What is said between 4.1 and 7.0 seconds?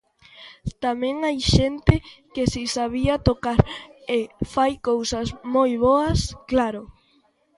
e fai cousas moi boas, claro.